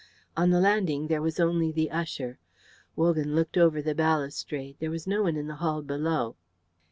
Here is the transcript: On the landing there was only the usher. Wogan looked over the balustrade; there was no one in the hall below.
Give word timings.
On 0.35 0.49
the 0.49 0.59
landing 0.59 1.09
there 1.09 1.21
was 1.21 1.39
only 1.39 1.71
the 1.71 1.91
usher. 1.91 2.39
Wogan 2.95 3.35
looked 3.35 3.55
over 3.55 3.83
the 3.83 3.93
balustrade; 3.93 4.77
there 4.79 4.89
was 4.89 5.05
no 5.05 5.21
one 5.21 5.37
in 5.37 5.45
the 5.45 5.57
hall 5.61 5.83
below. 5.83 6.37